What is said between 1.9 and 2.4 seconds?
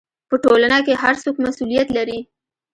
لري.